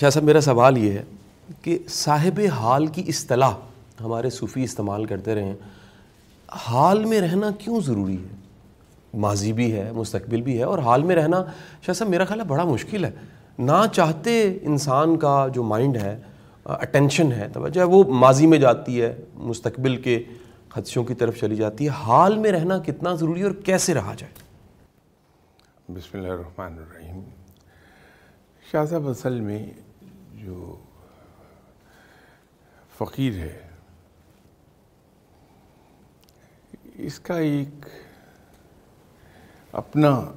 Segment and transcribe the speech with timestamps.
[0.00, 1.02] شاہ صاحب، میرا سوال یہ ہے
[1.62, 3.54] کہ صاحب حال کی اصطلاح
[4.00, 5.56] ہمارے صوفی استعمال کرتے رہے ہیں
[6.66, 11.16] حال میں رہنا کیوں ضروری ہے؟ ماضی بھی ہے، مستقبل بھی ہے، اور حال میں
[11.16, 11.42] رہنا
[11.86, 13.10] شاہ صاحب، میرا خیال ہے بڑا مشکل ہے۔
[13.58, 16.16] نہ چاہتے انسان کا جو مائنڈ ہے
[16.64, 20.22] اٹینشن ہے، توجہ، وہ ماضی میں جاتی ہے، مستقبل کے
[20.68, 24.14] خدشوں کی طرف چلی جاتی ہے۔ حال میں رہنا کتنا ضروری ہے اور کیسے رہا
[24.18, 24.32] جائے؟
[25.92, 27.20] بسم اللہ الرحمن الرحیم۔
[28.72, 29.64] شاہ صاحب، اصل میں
[30.40, 30.76] جو
[32.98, 33.68] فقیر ہے،
[36.94, 37.86] اس کا ایک
[39.72, 40.32] اپنا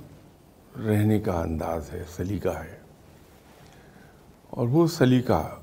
[0.88, 2.80] رہنے کا انداز ہے، سلیقہ ہے۔
[4.50, 5.60] اور وہ سلیقہ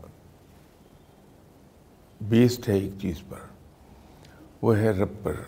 [2.20, 3.38] بیسڈ ہے ایک چیز پر،
[4.62, 5.42] وہ ہے رب پر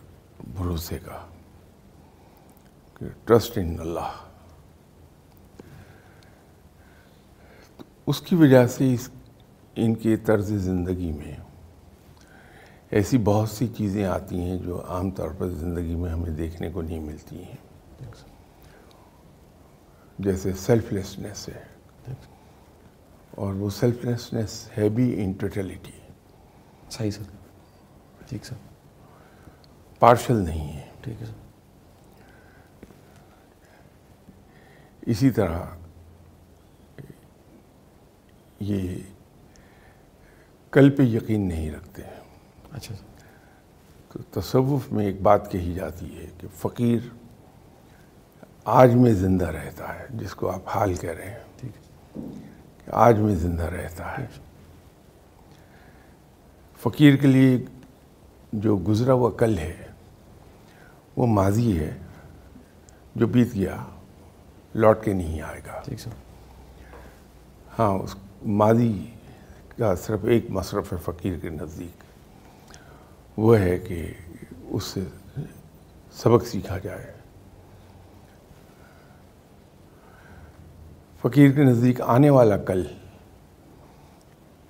[0.56, 1.26] بھروسے کا
[3.24, 4.31] ٹرسٹ ان اللہ
[8.06, 9.10] اس کی وجہ سے اس
[9.76, 11.36] ان کے طرز زندگی میں
[12.90, 16.82] ایسی بہت سی چیزیں آتی ہیں جو عام طور پر زندگی میں ہمیں دیکھنے کو
[16.82, 17.56] نہیں ملتی ہیں۔
[20.18, 21.62] جیسے سیلف لیسنس ہے۔
[23.30, 25.92] اور وہ سیلف لیسنس ہے۔ بھی ان ٹوٹیلٹی
[26.90, 27.22] صحیح سر۔
[28.28, 28.54] ٹھیک سر۔
[29.98, 31.42] پارشل نہیں ہے۔ ٹھیک ہے سر۔
[35.00, 35.60] اسی طرح
[38.62, 38.98] یہ
[40.70, 42.20] کل پہ یقین نہیں رکھتے۔ ہیں
[42.72, 42.94] اچھا۔
[44.08, 46.98] تو تصوف میں ایک بات کہی جاتی ہے کہ فقیر
[48.64, 51.72] آج میں زندہ رہتا ہے جس کو آپ حال کہہ رہے ہیں۔ ٹھیک۔
[52.86, 54.26] آج میں زندہ رہتا ہے۔
[56.78, 57.64] فقیر کے لیے
[58.52, 59.86] جو گزرا ہوا کل ہے
[61.16, 61.98] وہ ماضی ہے
[63.14, 63.84] جو بیت گیا
[64.74, 66.10] لوٹ کے نہیں آئے گا۔ ٹھیک سر۔
[67.78, 69.06] ہاں اس ماضی
[69.78, 72.04] کا صرف ایک مصرف ہے فقیر کے نزدیک،
[73.36, 74.12] وہ ہے کہ
[74.68, 75.00] اس سے
[76.12, 77.12] سبق سیکھا جائے۔
[81.20, 82.84] فقیر کے نزدیک آنے والا کل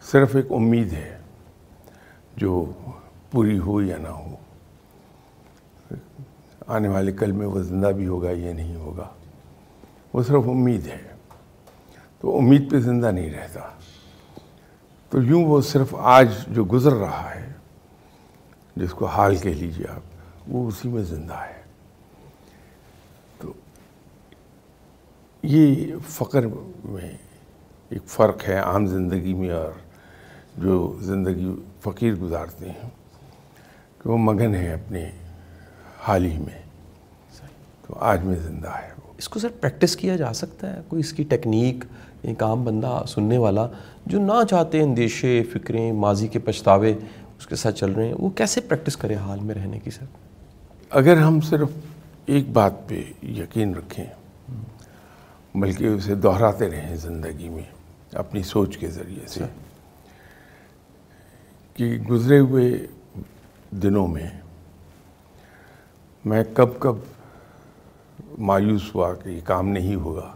[0.03, 1.19] صرف ایک امید ہے،
[2.37, 2.73] جو
[3.31, 4.37] پوری ہو یا نہ ہو۔
[6.67, 9.09] آنے والے کل میں وہ زندہ بھی ہوگا یا نہیں ہوگا،
[10.13, 11.12] وہ صرف امید ہے۔
[12.23, 13.61] تو امید پہ زندہ نہیں رہتا۔
[15.11, 17.53] تو یوں وہ صرف آج جو گزر رہا ہے،
[18.77, 20.01] جس کو حال کہہ لیجیے آپ،
[20.49, 21.63] وہ اسی میں زندہ ہے۔
[23.39, 23.53] تو
[25.43, 26.47] یہ فقر
[26.85, 27.17] میں
[27.89, 29.73] ایک فرق ہے عام زندگی میں اور
[30.57, 32.91] جو زندگی فقیر گزارتے ہیں،
[34.03, 35.11] کہ وہ مگن ہے اپنے
[35.99, 36.63] حال ہی میں۔
[37.87, 41.01] تو آج میں زندہ ہے وہ۔ اس کو سر پریکٹس کیا جا سکتا ہے؟ کوئی
[41.01, 41.85] اس کی ٹیکنیک
[42.23, 43.67] ایک عام بندہ سننے والا
[44.07, 46.95] جو نہ چاہتے اندیشے فکریں ماضی کے پچھتاوے
[47.39, 50.05] اس کے ساتھ چل رہے ہیں وہ کیسے پریکٹس کرے حال میں رہنے کی سر؟
[50.91, 51.69] اگر ہم صرف
[52.27, 54.05] ایک بات پہ یقین رکھیں
[55.55, 57.63] بلکہ اسے دہراتے رہیں زندگی میں
[58.13, 59.45] اپنی سوچ کے ذریعے سے
[61.75, 62.87] کہ گزرے ہوئے
[63.71, 64.29] دنوں میں
[66.25, 66.97] میں کب کب
[68.39, 70.33] مایوس ہوا کہ یہ کام نہیں ہوگا۔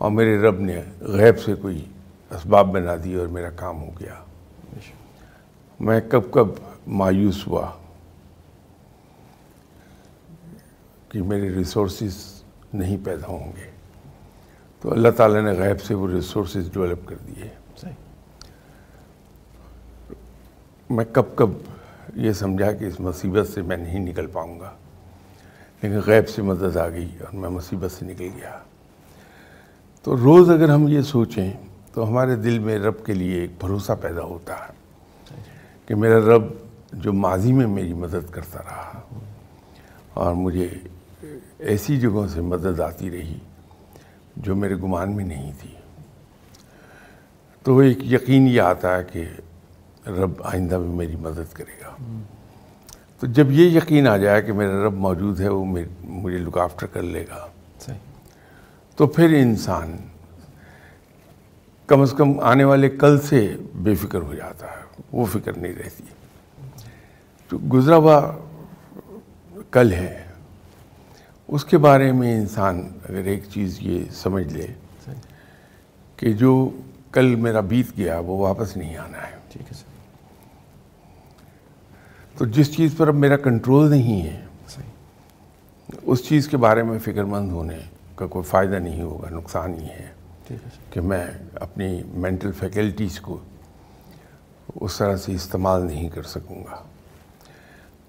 [0.00, 1.84] اور میرے رب نے غیب سے کوئی
[2.30, 4.14] اسباب بنا دی اور میرا کام ہو گیا۔
[5.80, 6.48] میں کب کب
[6.86, 7.70] مایوس ہوا
[11.08, 12.42] کہ میرے ریسورسز
[12.74, 13.70] نہیں پیدا ہوں گے۔
[14.80, 17.48] تو اللہ تعالیٰ نے غیب سے وہ ریسورسز ڈیولپ کر دیے۔
[20.90, 21.50] میں کب کب
[22.14, 24.72] یہ سمجھا کہ اس مصیبت سے میں نہیں نکل پاؤں گا
[25.82, 28.58] لیکن غیب سے مدد آ گئی اور میں مصیبت سے نکل گیا۔
[30.02, 31.52] تو روز اگر ہم یہ سوچیں
[31.94, 34.72] تو ہمارے دل میں رب کے لیے ایک بھروسہ پیدا ہوتا ہے
[35.86, 36.42] کہ میرا رب
[36.92, 39.00] جو ماضی میں میری مدد کرتا رہا
[40.14, 40.68] اور مجھے
[41.58, 43.38] ایسی جگہوں سے مدد آتی رہی
[44.36, 45.74] جو میرے گمان میں نہیں تھی۔
[47.62, 49.24] تو ایک یقین یہ آتا ہے کہ
[50.06, 52.20] رب آئندہ بھی میری مدد کرے گا۔
[53.20, 55.64] تو جب یہ یقین آ جائے کہ میرا رب موجود ہے، وہ
[56.04, 57.46] مجھے لک آفٹر کر لے گا۔
[57.80, 57.98] صحیح۔
[59.00, 59.96] تو پھر انسان
[61.86, 65.72] کم از کم آنے والے کل سے بے فکر ہو جاتا ہے وہ فکر نہیں
[65.72, 66.04] رہتی۔
[67.48, 68.36] تو گزرا ہوا
[69.70, 70.24] کل ہے
[71.48, 74.66] اس کے بارے میں انسان اگر ایک چیز یہ سمجھ لے
[76.16, 76.70] کہ جو
[77.12, 79.84] کل میرا بیت گیا وہ واپس نہیں آنا ہے۔ ٹھیک ہے سر۔
[82.38, 84.44] تو جس چیز پر اب میرا کنٹرول نہیں ہے
[86.02, 87.78] اس چیز کے بارے میں فکر مند ہونے
[88.20, 90.08] کا کوئی فائدہ نہیں ہوگا نقصان ہی ہے
[90.90, 93.38] کہ میں اپنی مینٹل فیکلٹیز کو
[94.80, 96.82] اس طرح سے استعمال نہیں کر سکوں گا۔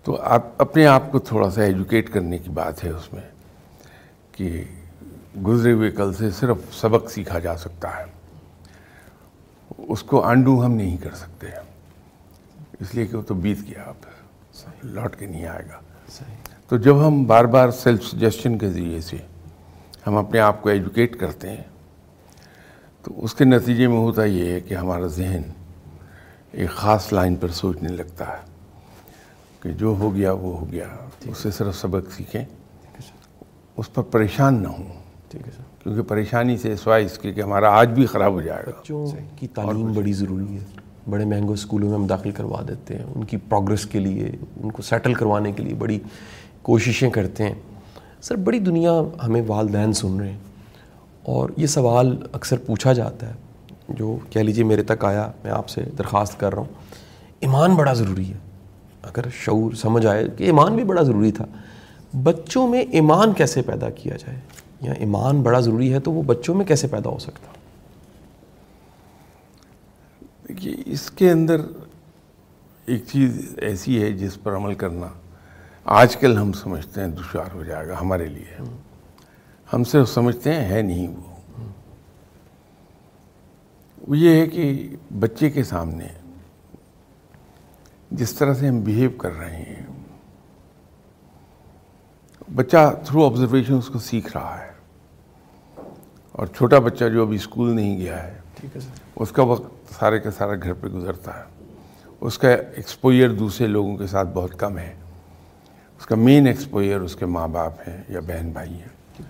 [0.04, 3.22] تو آپ اپنے آپ کو تھوڑا سا ایجوکیٹ کرنے کی بات ہے اس میں
[4.31, 4.63] کہ
[5.48, 8.06] گزرے ہوئے کل سے صرف سبق سیکھا جا سکتا ہے۔
[9.78, 11.48] اس کو انڈو ہم نہیں کر سکتے۔
[12.80, 13.96] اس لیے کہ وہ تو بیت گیا اب
[14.84, 15.80] لوٹ کے نہیں آئے گا۔
[16.68, 19.18] تو جب ہم بار بار سیلف سجیشن کے ذریعے سے
[20.07, 21.63] ہم اپنے آپ کو ایجوکیٹ کرتے ہیں۔
[23.03, 25.42] تو اس کے نتیجے میں ہوتا یہ ہے کہ ہمارا ذہن
[26.51, 28.42] ایک خاص لائن پر سوچنے لگتا ہے
[29.59, 30.86] کہ جو ہو گیا وہ ہو گیا۔
[31.25, 32.45] اس سے صرف سبق سیکھیں۔
[33.77, 34.88] اس پر پریشان نہ ہوں۔
[35.83, 39.06] کیونکہ پریشانی سے سوائے اس کے کہ ہمارا آج بھی خراب ہو جائے گا۔ بچوں
[39.36, 40.65] کی تعلیم بڑی ضروری ہے۔
[41.09, 44.31] بڑے مہنگے اسکولوں میں ہم داخل کروا دیتے ہیں۔ ان کی پروگرس کے لیے
[44.63, 46.00] ان کو سیٹل کروانے کے لیے بڑی
[46.62, 47.56] کوششیں کرتے ہیں۔
[48.21, 48.91] سر، بڑی دنیا
[49.25, 50.38] ہمیں والدین سن رہے ہیں
[51.23, 53.33] اور یہ سوال اکثر پوچھا جاتا ہے،
[53.89, 56.73] جو کہہ لیجیے میرے تک آیا، میں آپ سے درخواست کر رہا ہوں۔
[57.39, 58.38] ایمان بڑا ضروری ہے۔
[59.03, 61.45] اگر شعور سمجھ آئے کہ ایمان بھی بڑا ضروری تھا،
[62.23, 64.39] بچوں میں ایمان کیسے پیدا کیا جائے؟
[64.81, 67.51] یا ایمان بڑا ضروری ہے تو وہ بچوں میں کیسے پیدا ہو سکتا؟
[70.50, 71.62] دیکھیے، اس کے اندر
[72.85, 75.07] ایک چیز ایسی ہے جس پر عمل کرنا
[75.86, 78.57] آج کل ہم سمجھتے ہیں دشوار ہو جائے گا ہمارے لیے۔
[79.74, 81.62] ہم سے سمجھتے ہیں ہے نہیں وہ۔
[84.07, 84.89] وہ یہ ہے کہ
[85.19, 86.07] بچے کے سامنے
[88.12, 89.86] جس طرح سے ہم بیہیو کر رہے ہیں
[92.56, 94.72] بچہ تھرو آبزرویشن اس کو سیکھ رہا ہے۔
[96.31, 98.39] اور چھوٹا بچہ جو ابھی اسکول نہیں گیا ہے
[99.16, 101.44] اس کا وقت سارے کا سارا گھر پہ گزرتا ہے۔
[102.22, 104.94] اس کا ایکسپوئر دوسرے لوگوں کے ساتھ بہت کم ہے۔
[106.01, 109.21] اس کا مین ایکسپوئر اس کے ماں باپ ہیں یا بہن بھائی ہیں۔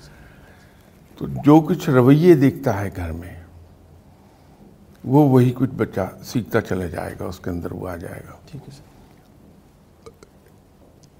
[1.17, 3.43] تو جو کچھ رویے دیکھتا ہے گھر میں
[5.03, 8.35] وہ وہی کچھ بچہ سیکھتا چلا جائے گا اس کے اندر وہ آ جائے گا۔
[8.51, 8.81] ٹھیک ہے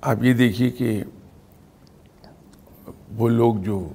[0.02, 1.04] آپ یہ دیکھیے کہ
[3.12, 3.90] وہ لوگ جو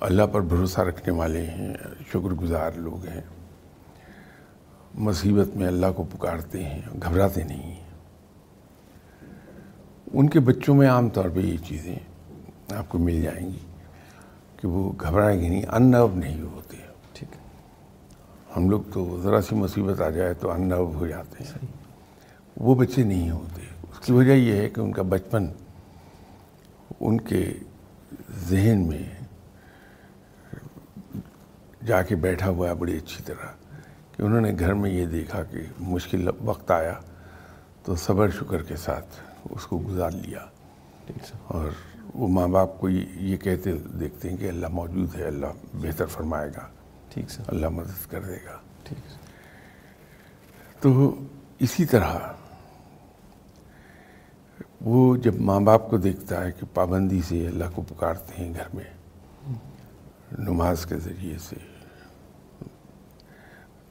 [0.00, 1.74] اللہ پر بھروسہ رکھنے والے ہیں
[2.08, 3.20] شکر گزار لوگ ہیں
[4.94, 7.83] مصیبت میں اللہ کو پکارتے ہیں گھبراتے نہیں ہیں۔
[10.14, 11.94] ان کے بچوں میں عام طور پہ یہ چیزیں
[12.74, 13.58] آپ کو مل جائیں گی
[14.56, 16.76] کہ وہ گھبرائیں گے نہیں ان نو نہیں ہوتے۔
[17.12, 17.40] ٹھیک۔ ہے
[18.56, 21.66] ہم لوگ تو ذرا سی مصیبت آ جائے تو ان نو ہو جاتے ہیں۔
[22.56, 25.46] وہ بچے نہیں ہوتے۔ اس کی وجہ یہ ہے کہ ان کا بچپن
[27.00, 27.54] ان کے
[28.48, 29.02] ذہن میں
[31.86, 33.46] جا کے بیٹھا ہوا ہے بڑی اچھی طرح
[34.16, 36.94] کہ انہوں نے گھر میں یہ دیکھا کہ مشکل وقت آیا
[37.82, 40.38] تو صبر شکر کے ساتھ اس کو گزار لیا۔
[41.48, 41.68] اور
[42.14, 46.50] وہ ماں باپ کو یہ کہتے دیکھتے ہیں کہ اللہ موجود ہے اللہ بہتر فرمائے
[46.56, 46.68] گا۔
[47.08, 48.98] ٹھیک اللہ مدد کر دے گا۔ ٹھیک
[50.82, 51.14] تو
[51.58, 52.18] اسی طرح
[54.80, 58.76] وہ جب ماں باپ کو دیکھتا ہے کہ پابندی سے اللہ کو پکارتے ہیں گھر
[58.76, 58.84] میں
[60.38, 61.56] نماز کے ذریعے سے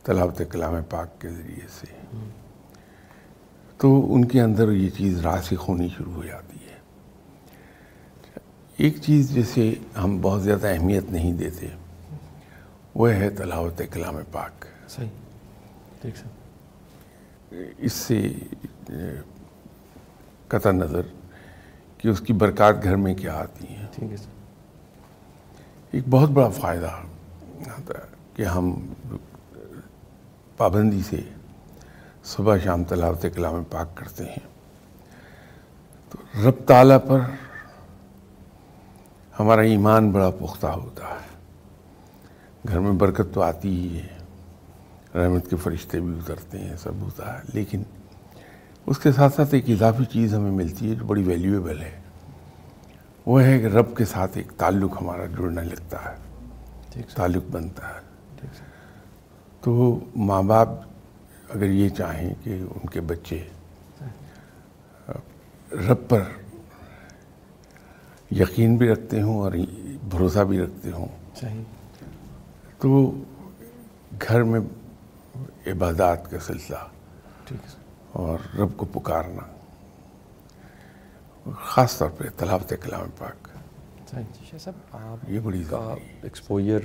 [0.03, 2.17] تلاوت کلام پاک کے ذریعے سے
[3.77, 6.77] تو ان کے اندر یہ چیز راسخ ہونی شروع ہو جاتی ہے۔
[8.77, 9.73] ایک چیز جیسے
[10.03, 11.67] ہم بہت زیادہ اہمیت نہیں دیتے
[12.95, 15.09] وہ ہے تلاوت کلام پاک۔ صحیح۔
[17.77, 18.33] اس سے
[20.47, 21.01] قطع نظر
[21.97, 24.15] کہ اس کی برکات گھر میں کیا آتی ہیں ٹھیک ہے
[25.91, 28.93] ایک بہت بڑا فائدہ آتا ہے کہ ہم
[30.57, 31.21] پابندی سے
[32.23, 34.47] صبح شام تلاوت کلام پاک کرتے ہیں۔
[36.09, 37.19] تو رب تعالیٰ پر
[39.39, 41.37] ہمارا ایمان بڑا پختہ ہوتا ہے۔
[42.67, 44.07] گھر میں برکت تو آتی ہی ہے۔
[45.15, 47.83] رحمت کے فرشتے بھی اترتے ہیں سب ہوتا ہے۔ لیکن
[48.85, 52.01] اس کے ساتھ ساتھ ایک اضافی چیز ہمیں ملتی ہے جو بڑی ویلیویبل ہے۔
[53.25, 56.23] وہ ہے کہ رب کے ساتھ ایک تعلق ہمارا جڑنے لگتا ہے۔
[57.15, 57.99] تعلق بنتا ہے۔
[59.61, 60.69] تو ماں باپ
[61.53, 63.47] اگر یہ چاہیں کہ ان کے بچے
[65.89, 66.21] رب پر
[68.31, 69.51] یقین بھی رکھتے ہوں اور
[70.09, 71.07] بھروسہ بھی رکھتے ہوں
[72.77, 73.11] تو
[74.21, 74.59] گھر میں
[75.67, 76.77] عبادات کا سلسلہ
[78.11, 79.41] اور رب کو پکارنا
[81.59, 83.42] خاص طور پہ تلاوت کلام پاک۔
[84.91, 86.79] آپ یہ بڑی کا ایکسپوئر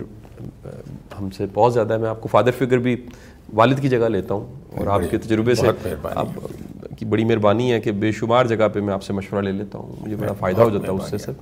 [1.21, 3.07] ہم سے بہت زیادہ ہے۔ میں آپ کو فادر فگر بھی
[3.55, 5.69] والد کی جگہ لیتا ہوں اور آپ کے تجربے سے
[6.15, 6.27] آپ
[6.99, 9.79] کی بڑی مہربانی ہے کہ بے شمار جگہ پہ میں آپ سے مشورہ لے لیتا
[9.79, 11.33] ہوں۔ مجھے بڑا فائدہ ہو جاتا ہے اس سے سر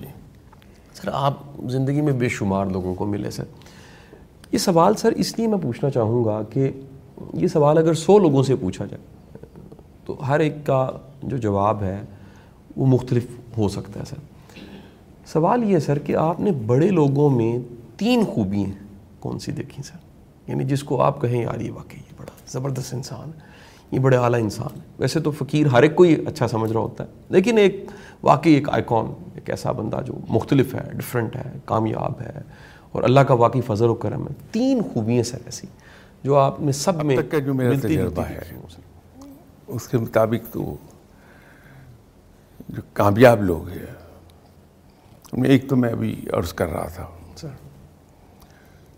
[0.95, 1.35] سر آپ
[1.71, 3.45] زندگی میں بے شمار لوگوں کو ملے سر۔
[4.53, 6.71] یہ سوال سر اس لیے میں پوچھنا چاہوں گا کہ
[7.35, 9.03] یہ سوال اگر سو لوگوں سے پوچھا جائے
[10.05, 10.91] تو ہر ایک کا
[11.23, 12.03] جو جواب ہے
[12.77, 13.27] وہ مختلف
[13.57, 14.17] ہو سکتا ہے سر۔
[15.27, 17.59] سوال یہ سر کہ آپ نے بڑے لوگوں میں
[17.97, 18.71] تین خوبیاں
[19.21, 19.97] کون سی دیکھی سر؟
[20.51, 23.41] یعنی جس کو آپ کہیں یار یہ واقعی یہ بڑا زبردست انسان ہے
[23.91, 26.81] یہ بڑے اعلیٰ انسان ہے۔ ویسے تو فقیر ہر ایک کو ہی اچھا سمجھ رہا
[26.81, 27.85] ہوتا ہے لیکن ایک
[28.23, 32.41] واقعی ایک آئیکن ایک ایسا بندہ جو مختلف ہے ڈفرینٹ ہے کامیاب ہے
[32.93, 35.67] اور اللہ کا واقعی فضل و کرم ہے۔ تین خوبیاں سر ایسی
[36.23, 38.39] جو آپ نے سب میں تک جو میرا تجربہ ہے
[39.67, 40.77] اس کے مطابق تو
[42.69, 43.96] جو کامیاب لوگ ہیں میں
[45.33, 47.07] ایک تو میں ابھی عرض کر رہا تھا
[47.37, 47.49] سر۔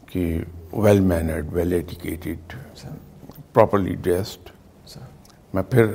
[0.06, 2.54] کہ well mannered well educated
[3.52, 4.50] properly dressed
[5.54, 5.86] میں پھر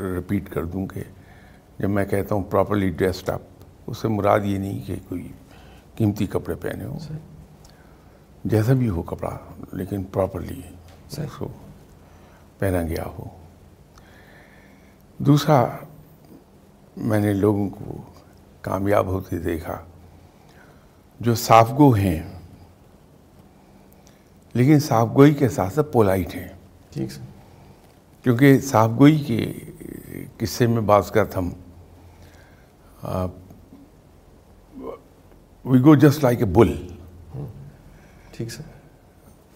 [0.00, 1.02] رپیٹ کر دوں کہ
[1.78, 3.42] جب میں کہتا ہوں پراپرلی ڈریسڈ اپ
[3.86, 5.28] اس سے مراد یہ نہیں کہ کوئی
[5.94, 6.98] قیمتی کپڑے پہنے ہوں۔
[8.44, 9.38] جیسا بھی ہو کپڑا
[9.72, 10.60] لیکن پراپرلی
[11.08, 11.48] اس کو
[12.58, 13.24] پہنا گیا ہو۔
[15.18, 15.66] دوسرا
[16.96, 17.96] میں نے لوگوں کو
[18.66, 19.78] کامیاب ہوتے دیکھا۔
[21.20, 22.22] جو صاف گو ہیں
[24.54, 26.48] لیکن صاف گوئی کے ساتھ ساتھ پولائٹ ہیں۔
[26.90, 27.22] ٹھیک سر۔
[28.22, 29.52] کیونکہ صاف گوئی کے
[30.38, 31.50] قصے میں بعض کا ہم
[35.64, 36.72] وی گو جسٹ لائک اے بل
[38.32, 38.62] ٹھیک سر۔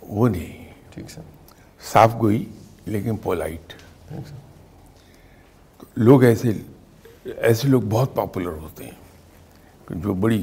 [0.02, 1.23] وہ نہیں۔ ٹھیک سر۔
[1.93, 2.45] صاف گوئی
[2.87, 3.73] لیکن پولائٹ۔
[5.97, 6.52] لوگ ایسے
[7.37, 9.00] ایسے لوگ بہت پاپولر ہوتے ہیں۔
[9.91, 10.43] جو بڑی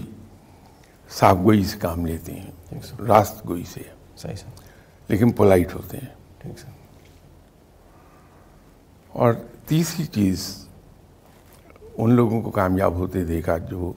[1.10, 2.52] صاف گوئی سے کام لیتے ہیں
[3.08, 3.82] راست گوئی سے۔
[4.18, 4.36] صحیح
[5.08, 6.70] لیکن پولائٹ ہوتے ہیں۔ ٹھیک سر۔
[9.08, 9.34] اور
[9.68, 10.68] تیسری چیز
[11.98, 13.94] ان لوگوں کو کامیاب ہوتے دیکھا جو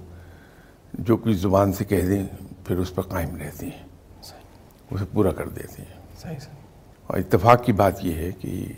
[0.95, 2.26] جو کوئی زبان سے کہہ دیں
[2.66, 3.87] پھر اس پر قائم رہتے ہیں۔
[4.23, 4.40] صحیح۔
[4.90, 6.50] اسے پورا کر دیتے ہیں۔ صحیح سر۔
[7.07, 8.73] اور اتفاق کی بات یہ ہے کہ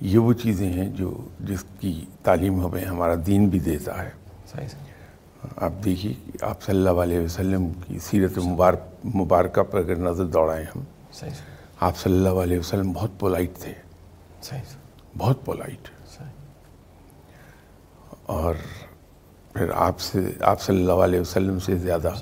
[0.00, 4.10] یہ وہ چیزیں ہیں جو جس کی تعلیم ہمیں ہمارا دین بھی دیتا ہے۔
[4.52, 4.95] صحیح سر۔
[5.56, 10.64] آپ دیکھیے آپ صلی اللہ علیہ وسلم کی سیرت مبارک مبارکہ پر اگر نظر دوڑائیں
[10.76, 10.82] ہم
[11.80, 13.72] آپ صلی اللہ علیہ وسلم بہت پولائٹ تھے۔
[15.16, 15.88] بہت پولائٹ
[18.26, 18.54] اور
[19.52, 22.12] پھر آپ سے آپ صلی اللہ علیہ وسلم سے زیادہ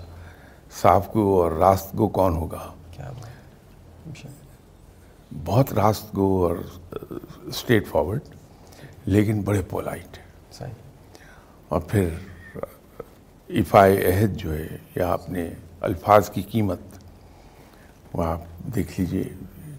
[0.81, 2.73] صاف گو اور راست گو کون ہوگا؟
[5.45, 6.57] بہت راست گو اور
[7.43, 8.21] اسٹریٹ فارورڈ
[9.07, 10.19] لیکن بڑے پولائٹ
[11.69, 12.09] اور پھر
[13.49, 16.79] افائے عہد جو ہے یا اپنے الفاظ کی قیمت
[18.13, 18.41] وہ آپ
[18.75, 19.25] دیکھ لیجیے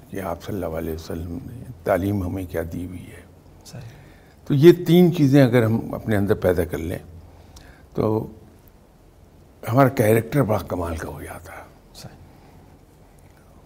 [0.09, 3.21] کہ آپ صلی اللہ علیہ وسلم نے تعلیم ہمیں کیا دی ہوئی ہے۔
[3.65, 3.81] صحیح۔
[4.47, 6.97] تو یہ تین چیزیں اگر ہم اپنے اندر پیدا کر لیں
[7.93, 8.27] تو
[9.71, 11.65] ہمارا کیریکٹر بڑا کمال کا ہو جاتا۔ ہے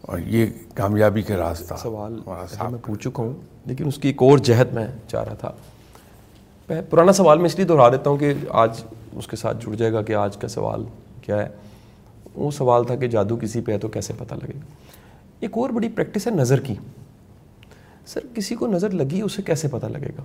[0.02, 2.20] اور یہ کامیابی کا راستہ۔ سوال
[2.70, 3.34] میں پوچھ چکا ہوں
[3.66, 5.52] لیکن اس کی ایک اور جہت میں چاہ رہا تھا۔
[6.90, 8.84] پرانا سوال میں اس لیے دہرا دیتا ہوں کہ آج
[9.14, 10.84] اس کے ساتھ جڑ جائے گا کہ آج کا سوال
[11.22, 11.50] کیا ہے۔
[12.36, 14.66] وہ سوال تھا کہ جادو کسی پہ ہے تو کیسے پتہ لگے؟ گا
[15.40, 16.76] ایک اور بڑی پریکٹس ہے نظر کی۔
[18.06, 20.24] سر، کسی کو نظر لگی اسے کیسے پتہ لگے گا؟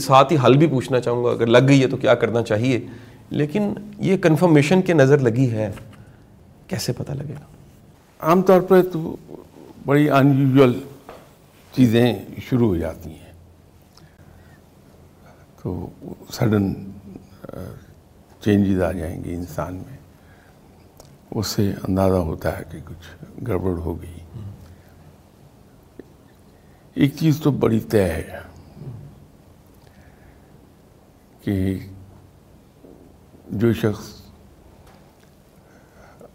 [0.00, 2.80] ساتھ ہی حل بھی پوچھنا چاہوں گا۔ اگر لگ گئی ہے تو کیا کرنا چاہیے؟
[3.30, 5.70] لیکن یہ کنفرمیشن کے نظر لگی ہے
[6.66, 7.46] کیسے پتہ لگے گا؟
[8.20, 9.16] عام طور پر تو
[9.86, 10.80] بڑی ان یوزول
[11.76, 12.14] چیزیں
[12.48, 13.21] شروع ہو جاتی ہیں۔
[15.62, 15.90] تو
[16.32, 16.72] سڈن،
[18.40, 19.96] چینجز آ جائیں گے انسان میں۔
[21.30, 24.18] اس سے اندازہ ہوتا ہے کہ کچھ گڑبڑ ہو گئی۔
[26.94, 28.38] ایک چیز تو بڑی طے ہے
[31.40, 31.78] کہ
[33.50, 34.22] جو شخص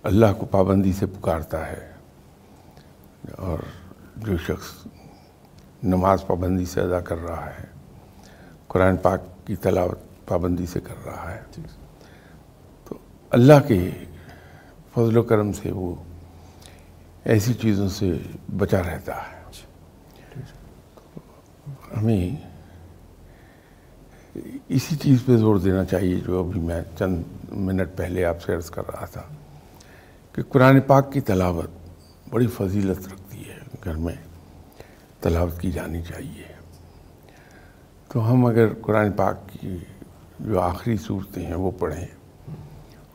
[0.03, 1.91] اللہ کو پابندی سے پکارتا ہے
[3.38, 3.60] اور
[4.15, 4.88] جو شخص
[5.84, 7.76] نماز پابندی سے ادا کر رہا ہے
[8.68, 11.62] قرآن پاک کی تلاوت پابندی سے کر رہا ہے۔
[12.86, 12.98] تو
[13.30, 13.90] اللہ کے
[14.96, 15.96] فضل و کرم سے وہ
[17.24, 18.18] ایسی چیزوں سے
[18.58, 19.38] بچا رہتا ہے۔
[21.98, 22.48] ہمیں
[24.68, 28.70] اسی چیز پہ زور دینا چاہیے جو ابھی میں چند منٹ پہلے آپ سے عرض
[28.70, 29.22] کر رہا تھا
[30.34, 31.70] کہ قرآن پاک کی تلاوت
[32.30, 34.16] بڑی فضیلت رکھتی ہے۔ گھر میں
[35.22, 36.47] تلاوت کی جانی چاہیے۔
[38.10, 39.78] تو ہم اگر قرآن پاک کی
[40.40, 42.08] جو آخری صورتیں ہیں وہ پڑھیں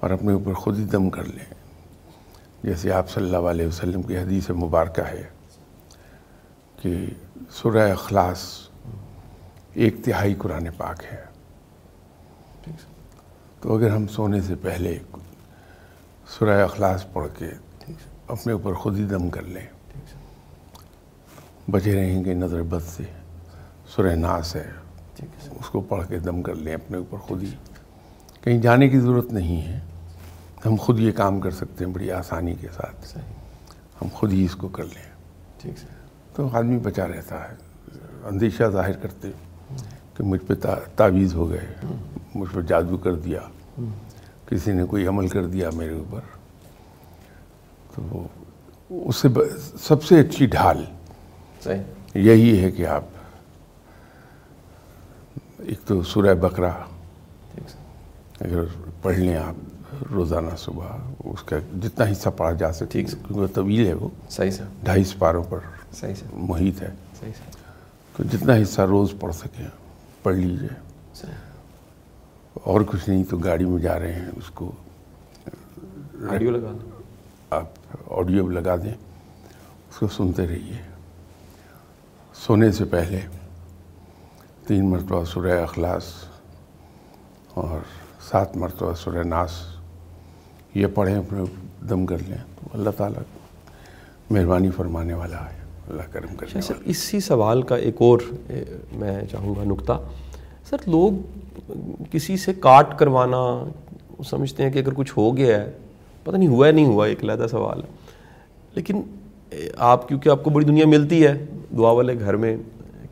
[0.01, 1.55] اور اپنے اوپر خود ہی دم کر لیں
[2.63, 5.23] جیسے آپ صلی اللہ علیہ وسلم کی حدیث مبارکہ ہے
[6.83, 7.07] کہ
[7.51, 8.69] سورہ اخلاص
[9.73, 11.25] ایک تہائی قرآن پاک ہے۔
[13.61, 14.99] تو اگر ہم سونے سے پہلے
[16.27, 17.51] سورہ اخلاص پڑھ کے
[18.29, 19.67] اپنے اوپر خود ہی دم کر لیں۔
[21.71, 23.03] بچے رہیں گے نظر بد سے۔
[23.87, 24.82] سورہ ناس ہے۔
[25.61, 27.51] اس کو پڑھ کے دم کر لیں اپنے اوپر خود ہی۔
[28.41, 29.81] کہیں جانے کی ضرورت نہیں ہے۔
[30.67, 33.19] ہم خود یہ کام کر سکتے ہیں بڑی آسانی کے ساتھ۔
[34.03, 35.13] ہم خود ہی اس کو کر لیں۔
[36.35, 37.55] تو آدمی بچا رہتا ہے۔
[38.25, 39.31] اندیشہ ظاہر کرتے
[40.17, 40.55] کہ مجھ پہ
[40.97, 41.75] تعویذ ہو گئے۔
[42.35, 43.41] مجھ پہ جادو کر دیا۔
[44.47, 46.21] کسی نے کوئی عمل کر دیا میرے اوپر۔
[47.95, 49.29] تو وہ اس سے
[49.83, 50.85] سب سے اچھی ڈھال۔
[52.15, 53.05] یہی ہے کہ آپ
[55.63, 56.69] ایک تو سورہ بکرا
[58.41, 58.63] اگر
[59.03, 59.55] پڑھ لیں آپ
[60.13, 60.85] روزانہ صبح
[61.25, 65.45] اس کا جتنا حصہ پڑھا جا سکے کیونکہ طویل ہے وہ۔ صحیح سر۔ ڈھائی سپاروں
[65.49, 65.59] پر
[65.93, 66.91] صحیح سر۔ محیط ہے۔
[67.21, 67.57] صحیح سر۔
[68.17, 69.67] تو جتنا حصہ روز پڑھ سکیں
[70.23, 70.69] پڑھ لیجیے۔
[72.55, 74.73] اور کچھ نہیں تو گاڑی میں جا رہے ہیں اس کو
[76.31, 76.91] آڈیو لگا دیں۔
[77.51, 77.67] آپ
[78.11, 78.95] آڈیو لگا دیں
[79.91, 80.77] اس کو سنتے رہیے۔
[82.35, 83.21] سونے سے پہلے
[84.67, 86.05] تین مرتبہ سورہ اخلاص
[87.55, 87.79] اور
[88.31, 89.51] سات مرتبہ سورہ ناس۔
[90.75, 91.43] یہ پڑھیں اپنے
[91.89, 93.23] دم کر لیں۔ تو اللہ تعالیٰ
[94.31, 98.19] مہربانی فرمانے والا ہے اللہ کرم کرنے سر اسی سوال کا ایک اور
[98.93, 99.93] میں چاہوں گا نقطہ۔
[100.71, 101.13] سر لوگ
[102.11, 103.65] کسی سے کاٹ کروانا
[104.25, 105.71] سمجھتے ہیں کہ اگر کچھ ہو گیا ہے
[106.25, 107.89] پتہ نہیں ہوا ہے نہیں ہوا ایک علیحدہ سوال ہے۔
[108.75, 109.03] لیکن
[109.77, 111.45] آپ کیونکہ آپ کو بڑی دنیا ملتی ہے
[111.77, 112.57] دعا والے گھر میں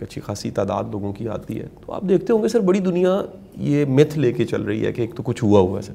[0.00, 2.78] ایک اچھی خاصی تعداد لوگوں کی آتی ہے۔ تو آپ دیکھتے ہوں گے سر بڑی
[2.78, 3.22] دنیا
[3.58, 5.92] یہ متھ لے کے چل رہی ہے کہ ایک تو کچھ ہوا ہوا ہے سر۔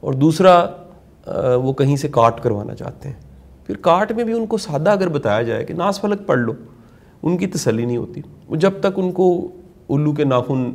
[0.00, 0.66] اور دوسرا
[1.54, 3.16] وہ کہیں سے کاٹ کروانا چاہتے ہیں۔
[3.66, 6.52] پھر کاٹ میں بھی ان کو سادہ اگر بتایا جائے کہ ناس فلک پڑھ لو،
[7.22, 9.48] ان کی تسلی نہیں ہوتی۔ وہ جب تک ان کو
[9.88, 10.70] الو کے ناخن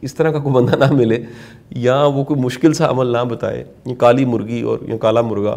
[0.00, 1.22] اس طرح کا کوئی بندہ نہ ملے،
[1.70, 5.56] یا وہ کوئی مشکل سا عمل نہ بتائے یہ کالی مرغی اور یا کالا مرغا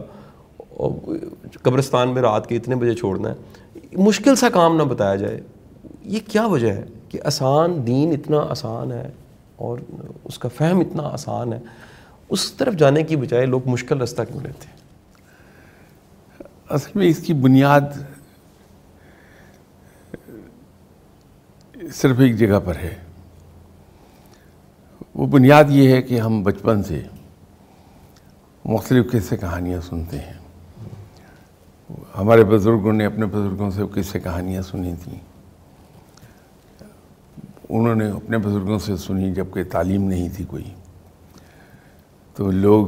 [1.61, 3.35] قبرستان میں رات کے اتنے بجے چھوڑنا ہے،
[3.93, 5.41] مشکل سا کام نہ بتایا جائے۔
[6.09, 9.11] یہ کیا وجہ ہے کہ آسان دین اتنا آسان ہے
[9.55, 9.77] اور
[10.23, 11.59] اس کا فہم اتنا آسان ہے؟
[12.29, 14.77] اس طرف جانے کی بجائے لوگ مشکل رستہ کیوں لیتے ہیں؟
[16.69, 17.81] اصل میں اس کی بنیاد
[21.93, 22.95] صرف ایک جگہ پر ہے۔
[25.15, 27.03] وہ بنیاد یہ ہے کہ ہم بچپن سے
[28.65, 30.33] مختلف قصے کہانیاں سنتے ہیں۔
[32.17, 35.28] ہمارے بزرگوں نے اپنے بزرگوں سے قصے کہانیاں سنی تھیں۔
[37.69, 40.73] انہوں نے اپنے بزرگوں سے سنی جبکہ تعلیم نہیں تھی کوئی۔
[42.35, 42.87] تو لوگ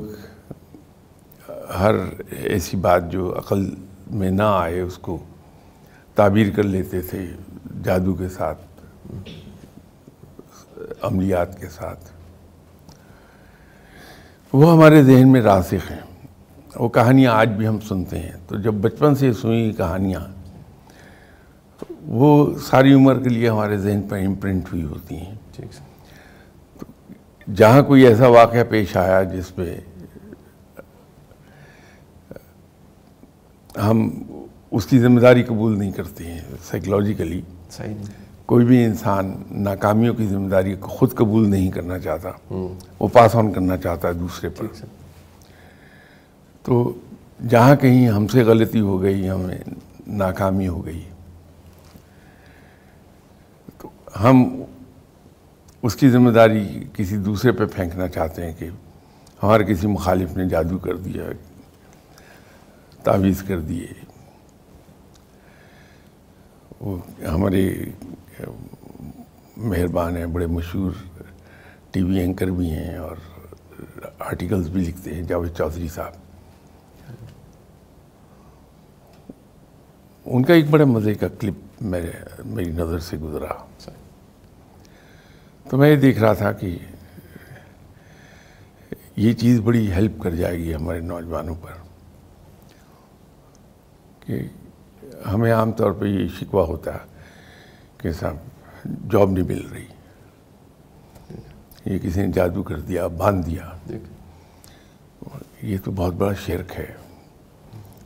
[1.79, 1.95] ہر
[2.29, 3.69] ایسی بات جو عقل
[4.11, 5.17] میں نہ آئے اس کو
[6.15, 7.31] تعبیر کر لیتے تھے
[7.83, 8.61] جادو کے ساتھ،
[11.01, 11.99] عملیات کے ساتھ۔
[14.53, 16.27] وہ ہمارے ذہن میں راسخ ہیں۔
[16.75, 20.40] وہ کہانیاں آج بھی ہم سنتے ہیں۔ تو جب بچپن سے سنی کہانیاں
[22.07, 25.35] وہ ساری عمر کے لیے ہمارے ذہن پر امپرنٹ ہوئی ہوتی ہیں۔
[27.55, 29.79] جہاں کوئی ایسا واقعہ پیش آیا جس پہ
[33.77, 34.09] ہم
[34.71, 37.41] اس کی ذمہ داری قبول نہیں کرتے ہیں سائیکلوجیکلی
[38.45, 42.29] کوئی بھی انسان ناکامیوں کی ذمہ داری کو خود قبول نہیں کرنا چاہتا
[42.99, 44.65] وہ پاس آن کرنا چاہتا ہے دوسرے پر۔
[46.63, 46.93] تو
[47.49, 49.57] جہاں کہیں ہم سے غلطی ہو گئی ہمیں
[50.07, 51.03] ناکامی ہو گئی
[53.77, 54.63] تو ہم
[55.81, 58.69] اس کی ذمہ داری کسی دوسرے پہ پھینکنا چاہتے ہیں کہ
[59.43, 61.23] ہمارے کسی مخالف نے جادو کر دیا
[63.03, 63.87] تعویذ کر دیے۔
[66.81, 66.97] وہ
[67.27, 67.83] ہمارے
[69.57, 70.91] مہربان ہیں، بڑے مشہور
[71.91, 73.15] ٹی وی اینکر بھی ہیں اور
[74.19, 76.13] آرٹیکلز بھی لکھتے ہیں، جاوید چودھری صاحب۔
[80.25, 82.11] ان کا ایک بڑے مزے کا کلپ میرے،
[82.45, 83.70] میری نظر سے گزرا۔
[85.71, 86.77] تو میں یہ دیکھ رہا تھا کہ
[89.15, 91.71] یہ چیز بڑی ہیلپ کر جائے گی ہمارے نوجوانوں پر
[94.25, 94.47] کہ
[95.27, 96.99] ہمیں عام طور پہ یہ شکوہ ہوتا ہے
[97.97, 98.35] کہ صاحب
[99.11, 99.85] جاب نہیں مل رہی۔
[101.85, 103.77] یہ کسی نے جادو کر دیا باندھ دیا۔
[105.61, 106.93] یہ تو بہت بڑا شرک ہے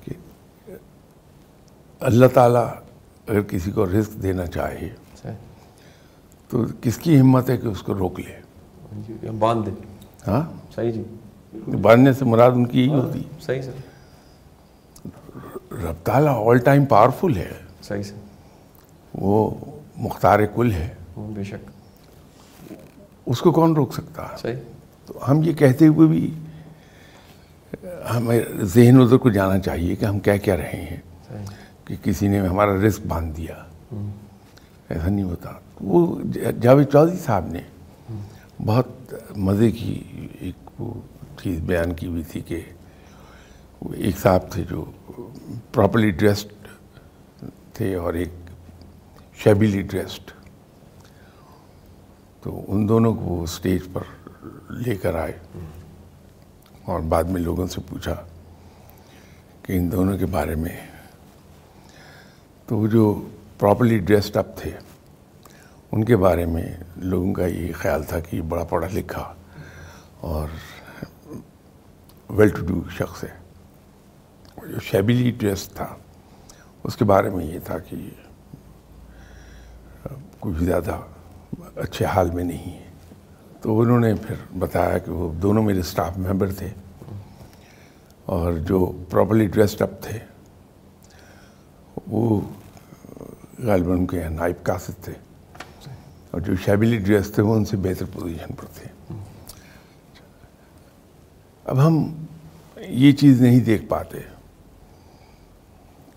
[0.04, 0.14] کہ
[2.00, 2.68] اللہ تعالیٰ
[3.28, 4.90] اگر کسی کو رزق دینا چاہے
[6.56, 8.32] تو کس کی ہمت ہے کہ اس کو روک لے؟
[8.92, 9.72] جی، باندھ دے۔
[10.28, 10.42] ہاں؟
[10.76, 11.04] صحیح جی۔
[11.82, 13.72] باندھنے سے مراد ان کی یہی ہوتی۔ صحیح سر۔
[15.72, 18.16] رب تعالیٰ آل ٹائم پاورفل ہے۔ صحیح سے
[19.14, 19.52] وہ
[19.98, 21.72] مختار کل ہے۔ بے شک۔
[23.26, 24.56] اس کو کون روک سکتا؟ ہے صحیح۔
[25.06, 26.34] تو ہم یہ کہتے ہوئے بھی
[28.14, 30.98] ہمیں ذہن ادھر کو جانا چاہیے کہ ہم کیا کیا رہے ہیں۔
[31.86, 33.56] کہ کسی نے ہمارا رزق باندھ دیا۔
[34.90, 35.50] ایسا نہیں ہوتا۔
[35.82, 36.22] وہ
[36.62, 37.62] جاوید چودھری صاحب نے
[38.66, 40.04] بہت مزے کی
[40.40, 40.94] ایک وہ
[41.44, 42.62] چیز بیان کی ہوئی تھی کہ
[43.82, 44.86] وہ ایک صاحب تھے جو
[45.72, 46.68] پراپرلی ڈریسڈ
[47.74, 48.30] تھے اور ایک
[49.44, 50.32] شیبیلی ڈریسڈ۔
[52.42, 54.02] تو ان دونوں کو وہ اسٹیج پر
[54.72, 55.34] لے کر آئے
[56.86, 58.16] اور بعد میں لوگوں سے پوچھا
[59.62, 60.78] کہ ان دونوں کے بارے میں
[62.66, 64.72] تو وہ جو پراپرلی ڈریسڈ اپ تھے
[65.92, 69.34] ان کے بارے میں لوگوں کا یہ خیال تھا کہ یہ بڑا پڑھا لکھا
[70.22, 70.48] اور
[72.30, 73.46] ویل ٹو ڈو شخص ہے۔
[74.68, 75.96] جو شیبیلی ڈریس تھا،
[76.84, 78.10] اس کے بارے میں یہ تھا کہ
[80.40, 81.00] کچھ زیادہ
[81.76, 82.86] اچھے حال میں نہیں ہے۔
[83.62, 86.70] تو انہوں نے پھر بتایا کہ وہ دونوں میرے اسٹاف ممبر تھے
[88.26, 90.20] اور جو پراپرلی ڈریسڈ اپ تھے،
[92.08, 92.42] وہ
[93.60, 95.14] غالباً ان کے نائب قاصد تھے۔
[96.36, 99.16] اور جو شیبیلی ڈریس تھے وہ ان سے بہتر پوزیشن پر تھے۔
[101.66, 102.26] اب ہم
[102.78, 104.18] یہ چیز نہیں دیکھ پاتے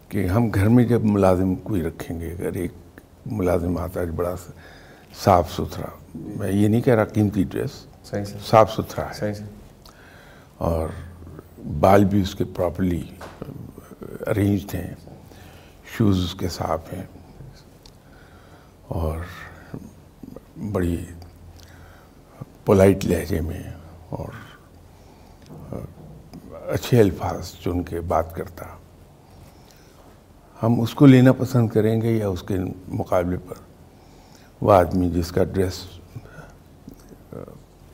[0.09, 2.73] کہ ہم گھر میں جب ملازم کوئی رکھیں گے اگر ایک
[3.27, 4.35] ملازم آتا ہے بڑا
[5.25, 7.87] صاف ستھرا میں یہ نہیں کہہ رہا قیمتی ڈریس
[8.47, 9.33] صاف ستھرا ہے۔
[10.57, 10.89] اور
[11.81, 13.03] بال بھی اس کے پراپرلی
[14.27, 14.95] ارینجڈ ہیں
[15.97, 17.05] شوز اس کے صاف ہیں۔
[18.83, 19.19] اور
[20.73, 21.05] بڑی
[22.65, 23.63] پولائٹ لہجے میں
[24.11, 24.29] اور
[26.67, 28.65] اچھے الفاظ چن کے بات کرتا۔
[30.63, 32.55] ہم اس کو لینا پسند کریں گے یا اس کے
[32.89, 33.55] مقابلے پر؟
[34.61, 35.85] وہ آدمی جس کا ڈریس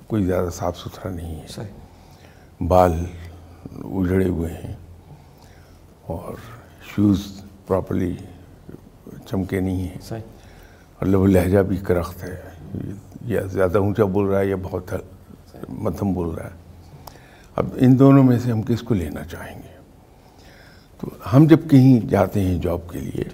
[0.07, 3.07] کوئی زیادہ صاف ستھرا نہیں ہے۔ صحیح۔ بال
[3.85, 4.77] اجڑے ہوئے ہیں
[6.07, 6.35] اور
[6.94, 8.16] شوز پراپرلی
[9.27, 10.22] چمکے نہیں ہیں۔ صحیح۔
[10.98, 12.54] اور لب لہجہ بھی کرخت ہے۔
[13.24, 14.94] یا زیادہ اونچا بول رہا ہے یا بہت
[15.68, 16.54] مدھم بول رہا ہے۔
[17.56, 19.74] اب ان دونوں میں سے ہم کس کو لینا چاہیں گے؟
[21.00, 23.24] تو ہم جب کہیں جاتے ہیں جاب کے لیے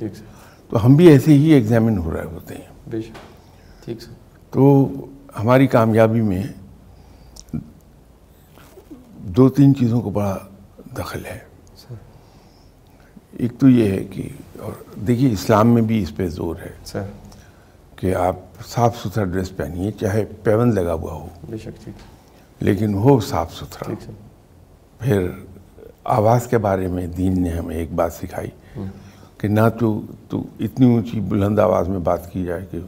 [0.70, 3.12] تو ہم بھی ایسے ہی ایگزامن ہو رہے ہوتے ہیں۔ بے شک۔
[3.85, 3.98] ٹھیک
[4.50, 4.88] تو
[5.38, 6.42] ہماری کامیابی میں
[9.18, 10.38] دو تین چیزوں کو بڑا
[10.98, 11.38] دخل ہے۔
[13.33, 17.03] ایک تو یہ ہے کہ اور دیکھیے اسلام میں بھی اس پہ زور ہے۔ سر۔
[18.01, 18.37] کہ آپ
[18.67, 21.95] صاف ستھرا ڈریس پہنیے چاہے پیون لگا ہوا ہو۔ بے شک ٹھیک۔
[22.63, 23.95] لیکن ہو صاف ستھرا۔
[24.99, 25.31] پھر
[26.05, 28.81] آواز کے بارے میں دین نے ہمیں ایک بات سکھائی
[29.39, 32.79] کہ نہ تو تو اتنی اونچی بلند آواز میں بات کی جائے کہ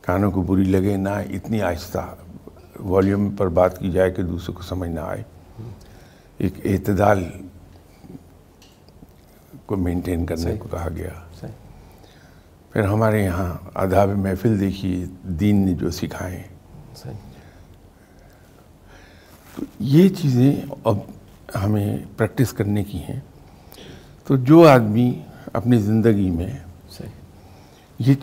[0.00, 2.14] کانوں کو بری لگے نہ اتنی آہستہ
[2.80, 5.22] والیوم پر بات کی جائے کہ دوسرے کو سمجھ نہ آئے۔
[6.38, 7.24] ایک اعتدال
[9.66, 11.23] کو مینٹین کرنے۔ کو کہا گیا۔
[12.74, 16.42] پھر ہمارے یہاں آداب محفل دیکھیے دین نے جو سکھائے۔
[19.56, 20.98] تو یہ چیزیں اب
[21.62, 23.20] ہمیں پریکٹس کرنے کی ہیں۔
[24.26, 26.58] تو جو آدمی اپنی زندگی میں
[27.98, 28.14] یہ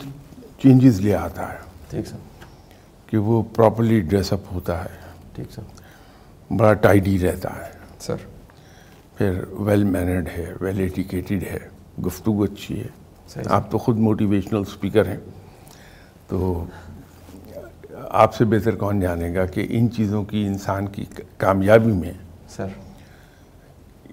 [0.62, 1.58] چینجز لے آتا ہے
[1.90, 2.16] ٹھیک سر۔
[3.06, 4.98] کہ وہ پراپرلی ڈریس اپ ہوتا ہے۔
[5.34, 5.62] ٹھیک سر۔
[6.52, 8.16] بڑا ٹائڈی رہتا ہے۔ سر۔
[9.18, 11.58] پھر ویل مینرڈ ہے ویل ایٹیکیٹڈ ہے
[12.06, 13.01] گفتگو اچھی ہے۔
[13.46, 15.16] آپ تو خود موٹیویشنل اسپیکر ہیں۔
[16.28, 16.64] تو
[18.10, 21.04] آپ سے بہتر کون جانے گا کہ ان چیزوں کی انسان کی
[21.36, 22.12] کامیابی میں
[22.48, 22.66] سر۔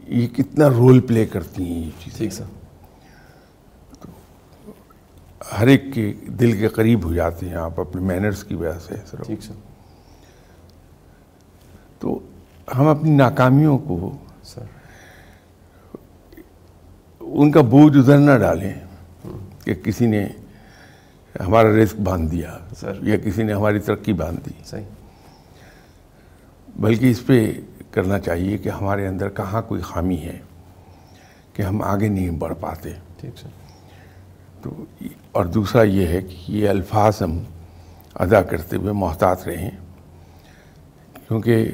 [0.07, 2.43] یہ کتنا رول پلے کرتی ہیں یہ چیزیں؟ ٹھیک سر۔
[5.59, 8.93] ہر ایک کے دل کے قریب ہو جاتے ہیں آپ اپنے مینرز کی وجہ سے۔
[9.05, 9.53] سر۔ ٹھیک سر۔
[11.99, 12.19] تو
[12.77, 14.63] ہم اپنی ناکامیوں کو سر۔
[17.19, 18.73] ان کا بوجھ ادھر نہ ڈالیں۔
[19.69, 20.27] کہ کسی نے
[21.39, 24.83] ہمارا رزق باندھ دیا سر۔ یا کسی نے ہماری ترقی باندھ دی۔ صحیح۔
[26.75, 27.53] بلکہ اس پہ
[27.91, 30.39] کرنا چاہیے کہ ہمارے اندر کہاں کوئی خامی ہے
[31.53, 33.47] کہ ہم آگے نہیں بڑھ پاتے۔ ٹھیک سر۔
[34.61, 34.85] تو
[35.31, 37.43] اور دوسرا یہ ہے کہ یہ الفاظ ہم
[38.13, 39.71] ادا کرتے ہوئے محتاط رہیں۔
[41.27, 41.71] کیونکہ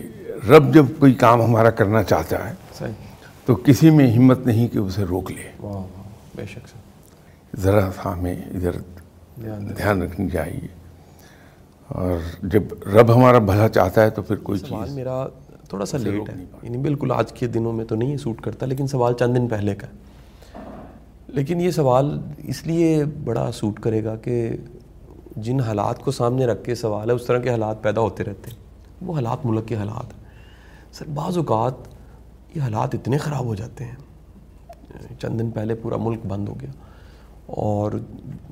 [0.49, 2.93] رب جب کوئی کام ہمارا کرنا چاہتا ہے صحیح۔
[3.45, 5.51] تو کسی میں ہمت نہیں کہ اسے روک لے۔
[6.35, 6.94] بے شک سر۔
[7.57, 8.71] ذرا سا ہمیں ادھر
[9.77, 10.67] دھیان رکھنی چاہیے۔
[11.87, 12.63] اور جب
[12.93, 15.27] رب ہمارا بھلا چاہتا ہے تو پھر کوئی سوال چیز میرا
[15.69, 18.87] تھوڑا سا لیٹ ہے۔ یعنی بالکل آج کے دنوں میں تو نہیں سوٹ کرتا لیکن
[18.87, 19.91] سوال چند دن پہلے کا۔ ہے
[21.27, 24.57] لیکن یہ سوال اس لیے بڑا سوٹ کرے گا کہ
[25.35, 28.51] جن حالات کو سامنے رکھ کے سوال ہے اس طرح کے حالات پیدا ہوتے رہتے
[28.51, 28.57] ہیں۔
[29.01, 30.23] وہ حالات ملک کے حالات ہیں۔
[30.91, 31.73] سر بعض اوقات
[32.55, 33.95] یہ حالات اتنے خراب ہو جاتے ہیں۔
[35.19, 36.69] چند دن پہلے پورا ملک بند ہو گیا۔
[37.55, 37.91] اور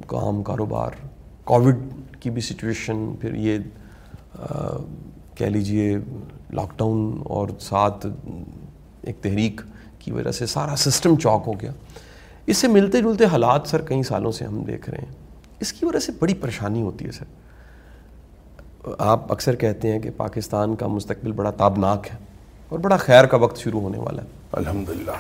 [0.08, 0.92] کام کاروبار
[1.44, 1.76] کووڈ
[2.20, 3.58] کی بھی سچویشن پھر یہ
[5.36, 5.98] کہہ لیجیے
[6.54, 8.06] لاک ڈاؤن اور ساتھ
[9.02, 9.62] ایک تحریک
[10.00, 11.72] کی وجہ سے سارا سسٹم چوک ہو گیا۔
[12.46, 15.14] اس سے ملتے جلتے حالات سر کئی سالوں سے ہم دیکھ رہے ہیں۔
[15.60, 17.26] اس کی وجہ سے بڑی پریشانی ہوتی ہے سر۔
[18.98, 22.18] آپ اکثر کہتے ہیں کہ پاکستان کا مستقبل بڑا تابناک ہے
[22.70, 25.12] اور بڑا خیر کا وقت شروع ہونے والا ہے۔ الحمدللہ۔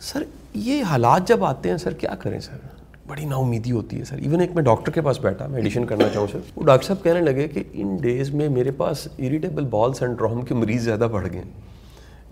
[0.00, 0.22] سر
[0.54, 2.79] یہ حالات جب آتے ہیں سر کیا کریں سر؟
[3.10, 4.18] بڑی نا امیدی ہوتی ہے سر.
[4.18, 6.38] ایون ایک میں ڈاکٹر کے پاس بیٹھا، میں ایڈیشن کرنا چاہوں سر.
[6.56, 10.54] وہ ڈاکٹر صاحب کہنے لگے کہ ان ڈیز میں میرے پاس اریٹیبل بال سنڈروم کے
[10.54, 11.50] مریض زیادہ بڑھ گئے ہیں.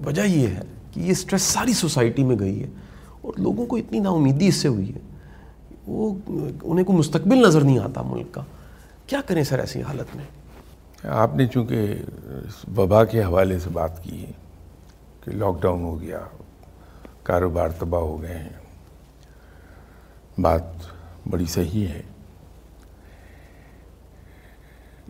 [0.06, 0.62] وجہ یہ ہے
[0.92, 2.68] کہ یہ اسٹریس ساری سوسائٹی میں گئی ہے
[3.20, 5.00] اور لوگوں کو اتنی نا امیدی اس سے ہوئی ہے.
[5.86, 6.12] وہ
[6.62, 8.42] انہیں کو مستقبل نظر نہیں آتا ملک کا.
[9.06, 10.24] کیا کریں سر ایسی حالت میں؟
[11.04, 11.94] آپ نے چونکہ
[12.76, 14.32] وبا کے حوالے سے بات کی ہے
[15.24, 16.20] کہ لاک ڈاؤن ہو گیا،
[17.22, 18.48] کاروبار تباہ ہو گئے ہیں
[20.38, 20.62] بات
[21.30, 22.02] بڑی صحیح ہے۔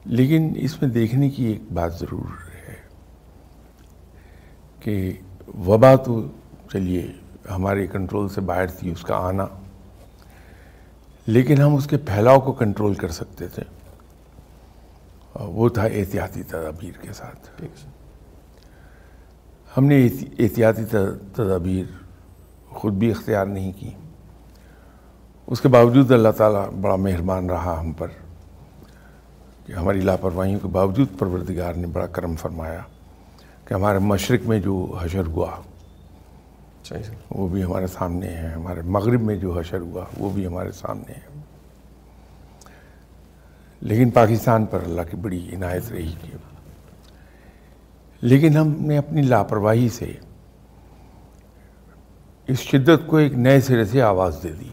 [0.04, 2.26] لیکن اس میں دیکھنے کی ایک بات ضرور
[2.68, 2.74] ہے
[4.80, 5.12] کہ
[5.66, 6.26] وبا تو
[6.72, 7.12] چلیے
[7.50, 9.46] ہمارے کنٹرول سے باہر تھی اس کا آنا۔
[11.26, 13.62] لیکن ہم اس کے پھیلاؤ کو کنٹرول کر سکتے تھے۔
[15.34, 17.62] وہ تھا احتیاطی تدابیر کے ساتھ۔
[19.76, 20.06] ہم نے
[20.38, 20.84] احتیاطی
[21.34, 21.84] تدابیر
[22.68, 23.90] خود بھی اختیار نہیں کی۔
[25.48, 28.08] اس کے باوجود اللہ تعالیٰ بڑا مہربان رہا ہم پر
[29.66, 32.80] کہ ہماری لاپرواہیوں کے باوجود پروردگار نے بڑا کرم فرمایا
[33.64, 35.56] کہ ہمارے مشرق میں جو حشر ہوا
[37.30, 41.12] وہ بھی ہمارے سامنے ہے۔ ہمارے مغرب میں جو حشر ہوا وہ بھی ہمارے سامنے
[41.12, 41.40] ہے۔
[43.80, 46.36] لیکن پاکستان پر اللہ کی بڑی عنایت رہی کہ
[48.20, 50.12] لیکن ہم نے اپنی لاپرواہی سے
[52.46, 54.68] اس شدت کو ایک نئے سرے سے آواز دے دی۔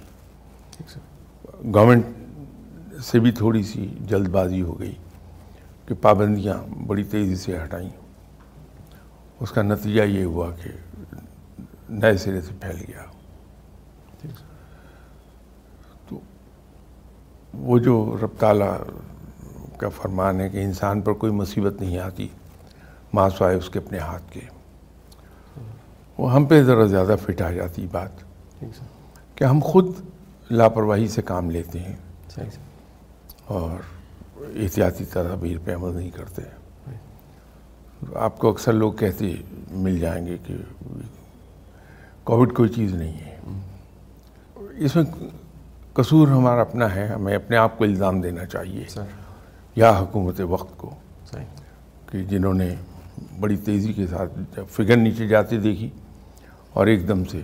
[1.73, 2.05] گورنمنٹ
[3.03, 4.95] سے بھی تھوڑی سی جلد بازی ہو گئی
[5.87, 7.89] کہ پابندیاں بڑی تیزی سے ہٹائیں
[9.39, 10.69] اس کا نتیجہ یہ ہوا کہ
[11.89, 13.01] نئے سرے سے پھیل گیا۔
[16.09, 16.19] تو
[17.53, 18.77] وہ جو رب تعالیٰ
[19.77, 22.27] کا فرمان ہے کہ انسان پر کوئی مصیبت نہیں آتی
[23.13, 24.41] ماسوائے اس کے اپنے ہاتھ کے۔
[26.17, 28.09] وہ ہم پہ ذرا زیادہ فٹ آ جاتی بات۔
[29.35, 29.85] کہ ہم خود
[30.51, 31.95] لاپرواہی سے کام لیتے ہیں
[33.45, 33.71] اور
[34.37, 36.41] احتیاطی تدابیر پہ عمل نہیں کرتے۔
[38.15, 39.35] آپ کو اکثر لوگ کہتے
[39.71, 40.55] مل جائیں گے کہ
[42.23, 43.35] کووڈ کوئی چیز نہیں ہے۔
[44.77, 45.03] اس میں
[45.93, 48.83] قصور ہمارا اپنا ہے ہمیں اپنے آپ کو الزام دینا چاہیے۔
[49.75, 50.89] یا حکومت وقت کو۔
[52.11, 52.75] کہ جنہوں نے
[53.39, 55.89] بڑی تیزی کے ساتھ فگر نیچے جاتے دیکھی
[56.73, 57.41] اور ایک دم سے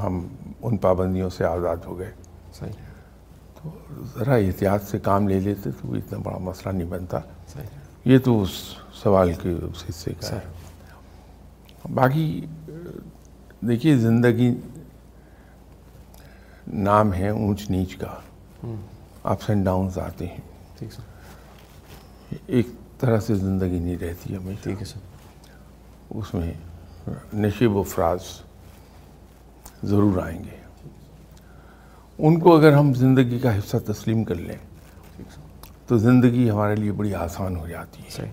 [0.00, 0.28] ہم
[0.62, 2.12] ان پابندیوں سے آزاد ہو گئے۔
[3.62, 3.70] تو
[4.18, 7.18] ذرا احتیاط سے کام لے لیتے تو اتنا بڑا مسئلہ نہیں بنتا۔
[8.04, 8.50] یہ تو اس
[8.92, 10.40] سوال کے اس حصے کا ہے۔
[11.94, 12.46] باقی
[13.60, 14.54] دیکھیے زندگی
[16.66, 18.14] نام ہے اونچ نیچ کا۔
[19.22, 20.40] اپس اینڈ ڈاؤنز آتے ہیں۔
[22.46, 22.66] ایک
[22.98, 24.98] طرح سے زندگی نہیں رہتی ہمیں ٹھیک ہے سر۔
[26.10, 26.52] اس میں
[27.34, 28.20] نشیب و فراز۔
[29.82, 30.56] ضرور آئیں گے۔
[32.18, 34.56] ان کو اگر ہم زندگی کا حصہ تسلیم کر لیں
[35.86, 38.30] تو زندگی ہمارے لیے بڑی آسان ہو جاتی ہے۔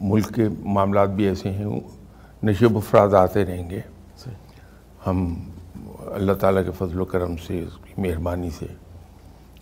[0.00, 1.80] ملک کے معاملات بھی ایسے ہیں
[2.42, 3.80] نشیب و فراز آتے رہیں گے۔
[5.06, 5.34] ہم
[5.98, 8.66] اللہ تعالیٰ کے فضل و کرم سے اس کی مہربانی سے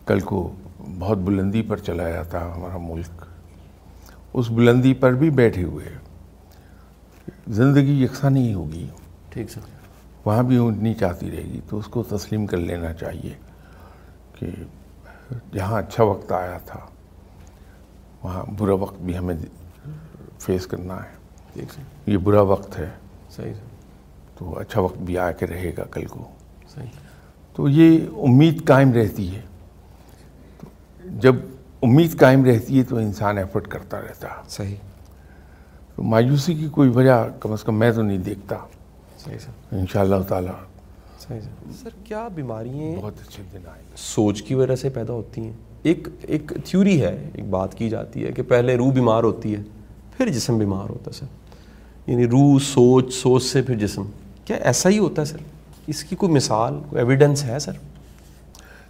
[0.06, 0.52] کل کو
[0.98, 3.24] بہت بلندی پر چلا جاتا ہمارا ملک۔
[4.34, 5.86] اس بلندی پر بھی بیٹھے ہوئے
[7.48, 8.88] زندگی یکساں نہیں ہوگی۔
[9.28, 9.60] ٹھیک سر۔
[10.24, 13.34] وہاں بھی اونٹنی چاہتی رہے گی تو اس کو تسلیم کر لینا چاہیے
[14.38, 14.46] کہ
[15.54, 16.80] جہاں اچھا وقت آیا تھا
[18.22, 19.34] وہاں برا وقت بھی ہمیں
[20.38, 21.22] فیس کرنا ہے۔
[22.06, 22.90] یہ برا وقت ہے۔
[23.30, 23.52] صحیح
[24.38, 26.28] تو اچھا وقت بھی آ کے رہے گا کل کو۔
[26.74, 26.86] صحیح۔
[27.54, 29.40] تو یہ امید قائم رہتی ہے۔
[31.04, 31.36] جب
[31.82, 34.76] امید قائم رہتی ہے تو انسان ایفرٹ کرتا رہتا۔ صحیح۔
[36.02, 38.56] تو مایوسی کی کوئی وجہ کم از کم میں تو نہیں دیکھتا۔
[39.18, 40.52] صحیح سر۔ ان شاء اللہ تعالیٰ۔
[41.18, 45.12] صحیح سر۔ سر کیا بیماریاں بہت اچھے دن آئیں گے سوچ کی وجہ سے پیدا
[45.12, 49.22] ہوتی ہیں۔ ایک ایک تھیوری ہے ایک بات کی جاتی ہے کہ پہلے روح بیمار
[49.24, 49.62] ہوتی ہے
[50.16, 51.26] پھر جسم بیمار ہوتا ہے سر۔
[52.10, 54.02] یعنی روح سوچ سوچ سے پھر جسم۔
[54.44, 55.38] کیا ایسا ہی ہوتا ہے سر؟
[55.86, 57.72] اس کی کوئی مثال کوئی ایویڈنس ہے سر؟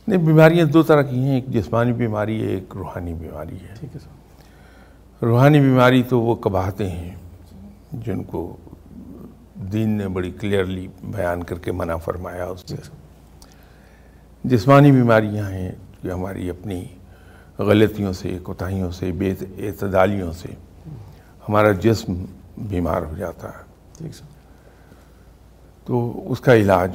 [0.09, 3.95] نہیں بیماریاں دو طرح کی ہیں ایک جسمانی بیماری ہے ایک روحانی بیماری ہے۔ ٹھیک
[3.95, 4.22] ہے سر۔
[5.23, 7.15] روحانی بیماری تو وہ کباہتے ہیں
[7.93, 8.57] جن کو
[9.55, 12.77] دین نے بڑی کلیئرلی بیان کر کے منع فرمایا اس سے۔
[14.45, 16.85] جسمانی بیماریاں ہیں کہ ہماری اپنی
[17.59, 20.49] غلطیوں سے کوتاہیوں سے بے اعتدالیوں سے
[21.49, 22.25] ہمارا جسم
[22.59, 24.09] بیمار ہو جاتا ہے۔
[25.85, 26.93] تو اس کا علاج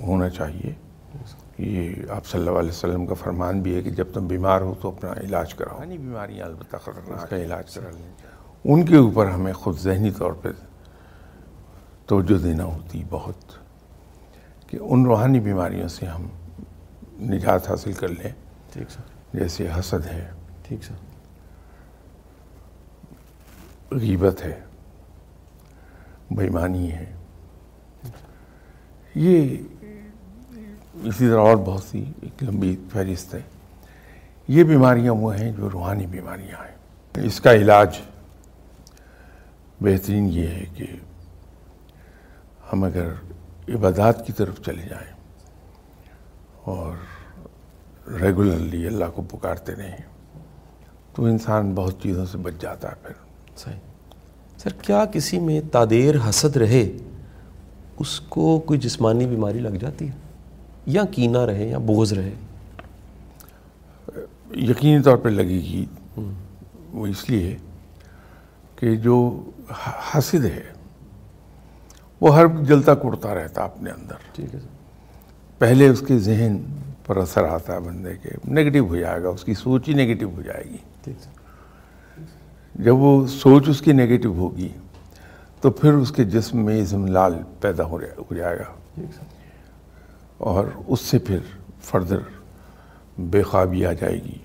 [0.00, 0.85] ہونا چاہیے۔
[1.58, 4.74] یہ آپ صلی اللہ علیہ وسلم کا فرمان بھی ہے کہ جب تم بیمار ہو
[4.80, 8.12] تو اپنا علاج کراؤ۔ یعنی بیماریاں البتہ اس کا علاج کرا لیں
[8.64, 10.48] ان کے اوپر ہمیں خود ذہنی طور پہ
[12.06, 13.36] توجہ دینا ہوتی بہت
[14.66, 16.28] کہ ان روحانی بیماریوں سے ہم
[17.20, 18.30] نجات حاصل کر لیں۔
[18.72, 20.30] ٹھیک سر۔ جیسے حسد ہے۔
[20.62, 20.94] ٹھیک سر۔
[23.96, 24.60] غیبت ہے۔
[26.30, 27.12] بےمانی ہے۔
[29.14, 29.58] یہ
[31.02, 33.40] اسی طرح اور بہت سی ایک لمبی فہرست ہے۔
[34.48, 36.76] یہ بیماریاں وہ ہیں جو روحانی بیماریاں ہیں۔
[37.26, 38.00] اس کا علاج
[39.80, 40.86] بہترین یہ ہے کہ
[42.72, 43.08] ہم اگر
[43.68, 45.12] عبادات کی طرف چلے جائیں
[46.64, 46.96] اور
[48.20, 49.96] ریگولرلی اللہ کو پکارتے رہیں،
[51.14, 53.14] تو انسان بہت چیزوں سے بچ جاتا ہے پھر۔
[53.56, 53.80] صحیح۔
[54.58, 56.92] سر، کیا کسی میں تادیر حسد رہے،
[57.98, 60.25] اس کو کوئی جسمانی بیماری لگ جاتی ہے؟
[60.86, 62.34] یا کینہ رہے یا بغض رہے؟
[64.54, 65.84] یقینی طور پہ لگے گی
[66.92, 67.56] وہ اس لیے
[68.76, 69.16] کہ جو
[70.14, 70.62] حسد ہے
[72.20, 74.60] وہ ہر جلتا کڑتا رہتا اپنے اندر۔ ٹھیک ہے
[75.58, 76.56] پہلے اس کے ذہن
[77.06, 80.30] پر اثر آتا ہے بندے کے نگیٹو ہو جائے گا اس کی سوچ ہی نگیٹو
[80.36, 81.12] ہو جائے گی۔
[82.74, 84.68] جب وہ سوچ اس کی نگیٹو ہوگی
[85.60, 88.00] تو پھر اس کے جسم میں لال پیدا ہو
[88.36, 89.00] جائے گا۔
[90.38, 91.38] اور اس سے پھر
[91.80, 92.18] فردر
[93.18, 94.38] بے خوابی آ جائے گی۔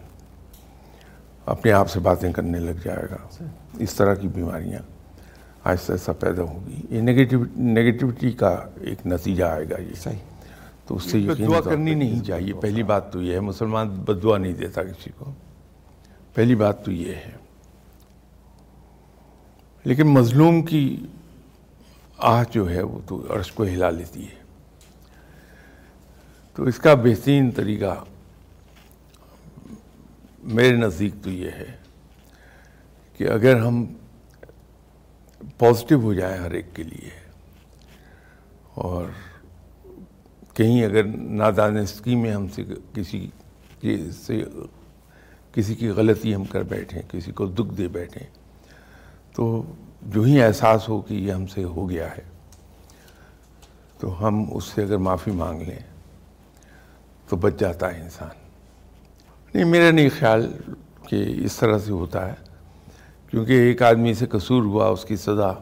[1.45, 3.43] اپنے آپ سے باتیں کرنے لگ جائے گا۔
[3.80, 4.80] اس طرح کی بیماریاں
[5.63, 10.17] آہستہ آہستہ پیدا ہوگی یہ نگیٹو نگیٹیوٹی کا ایک نتیجہ آئے گا یہ صحیح۔
[10.88, 14.54] تو اس سے دعا کرنی نہیں چاہیے۔ پہلی بات تو یہ ہے مسلمان بدعا نہیں
[14.54, 15.32] دیتا کسی کو۔
[16.34, 17.32] پہلی بات تو یہ ہے۔
[19.84, 21.06] لیکن مظلوم کی
[22.17, 24.40] آہ جو ہے وہ تو عرش کو ہلا لیتی ہے۔
[26.55, 27.93] تو اس کا بہترین طریقہ
[30.55, 31.71] میرے نزدیک تو یہ ہے
[33.19, 33.83] کہ اگر ہم
[35.57, 37.09] پازیٹیو ہو جائیں ہر ایک کے لیے
[38.83, 39.07] اور
[40.55, 41.03] کہیں اگر
[41.43, 43.27] نادانستگی میں ہم سے کسی
[44.21, 44.43] سے
[45.53, 48.27] کسی کی غلطی ہم کر بیٹھیں، کسی کو دکھ دے بیٹھیں،
[49.35, 49.63] تو
[50.13, 52.23] جو ہی احساس ہو کہ یہ ہم سے ہو گیا ہے،
[53.99, 55.79] تو ہم اس سے اگر معافی مانگ لیں
[57.31, 58.29] تو بچ جاتا ہے انسان۔
[59.53, 60.51] نہیں میرا نہیں خیال
[61.07, 62.33] کہ اس طرح سے ہوتا ہے
[63.27, 65.53] کیونکہ ایک آدمی سے قصور ہوا اس کی سزا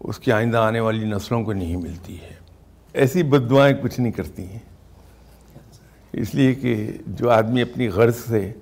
[0.00, 2.34] اس کی آئندہ آنے والی نسلوں کو نہیں ملتی ہے۔
[2.92, 4.58] ایسی بد دعائیں کچھ نہیں کرتی ہیں۔
[6.12, 8.52] اس لیے کہ جو آدمی اپنی غرض سے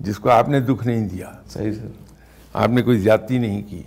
[0.00, 1.88] جس کو آپ نے دکھ نہیں دیا صحیح سر۔
[2.52, 3.82] آپ نے کوئی زیادتی نہیں کی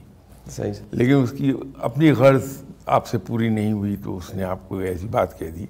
[0.50, 4.44] صحیح سر۔ لیکن اس کی اپنی غرض آپ سے پوری نہیں ہوئی تو اس نے
[4.44, 5.66] آپ کو ایسی بات کہہ دی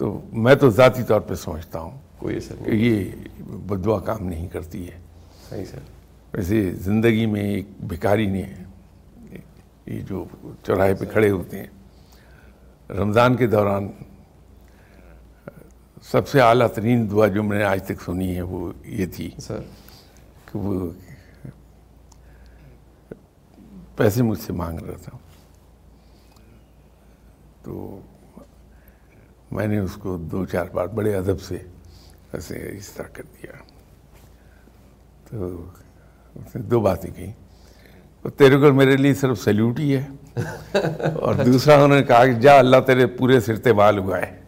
[0.00, 3.10] تو میں تو ذاتی طور پہ سمجھتا ہوں۔ کوئی کہ یہ
[3.52, 4.98] بدعا کام نہیں کرتی ہے۔
[5.48, 5.78] صحیح سر۔
[6.32, 8.42] ویسے زندگی میں ایک بھکاری نے
[9.86, 10.24] یہ جو
[10.62, 11.66] چوراہے پہ کھڑے ہوتے ہیں
[12.90, 13.88] رمضان کے دوران
[16.02, 19.30] سب سے اعلیٰ ترین دعا جو میں نے آج تک سنی ہے وہ یہ تھی
[19.38, 19.60] سر۔
[20.52, 20.90] کہ وہ
[23.96, 25.18] پیسے مجھ سے مانگ رہا تھا۔
[27.62, 28.00] تو
[29.50, 31.58] میں نے اس کو دو چار بار بڑے ادب سے
[32.32, 33.52] ایسے اس طرح کر دیا۔
[35.30, 35.64] تو
[36.34, 37.32] اس نے دو باتیں کہیں۔
[38.36, 40.06] تیرے کو میرے لیے صرف سیلوٹ ہی ہے۔
[41.14, 44.39] اور دوسرا انہوں نے کہا کہ جا اللہ تیرے پورے سرتے بال اگائے۔